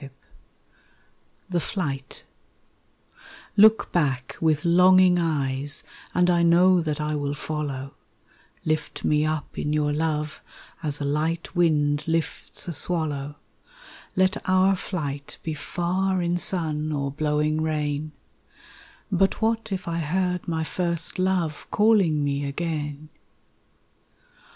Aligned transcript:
III 0.01 0.09
The 1.51 1.59
Flight 1.59 2.23
Look 3.55 3.91
back 3.91 4.35
with 4.41 4.65
longing 4.65 5.19
eyes 5.19 5.83
and 6.15 6.27
know 6.49 6.81
that 6.81 6.99
I 6.99 7.13
will 7.13 7.35
follow, 7.35 7.93
Lift 8.65 9.05
me 9.05 9.27
up 9.27 9.59
in 9.59 9.73
your 9.73 9.93
love 9.93 10.41
as 10.81 10.99
a 10.99 11.05
light 11.05 11.55
wind 11.55 12.05
lifts 12.07 12.67
a 12.67 12.73
swallow, 12.73 13.35
Let 14.15 14.37
our 14.49 14.75
flight 14.75 15.37
be 15.43 15.53
far 15.53 16.19
in 16.19 16.35
sun 16.39 16.91
or 16.91 17.11
blowing 17.11 17.61
rain 17.61 18.11
_But 19.13 19.33
what 19.35 19.71
if 19.71 19.87
I 19.87 19.99
heard 19.99 20.47
my 20.47 20.63
first 20.63 21.19
love 21.19 21.67
calling 21.69 22.23
me 22.23 22.43
again? 22.45 23.09